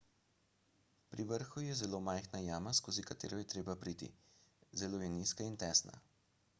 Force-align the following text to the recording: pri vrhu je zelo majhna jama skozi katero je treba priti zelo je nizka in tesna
pri 1.11 1.25
vrhu 1.31 1.65
je 1.65 1.75
zelo 1.81 1.99
majhna 2.07 2.41
jama 2.47 2.73
skozi 2.79 3.05
katero 3.11 3.41
je 3.41 3.47
treba 3.55 3.75
priti 3.87 4.09
zelo 4.85 5.03
je 5.07 5.11
nizka 5.21 5.51
in 5.53 5.61
tesna 5.67 6.03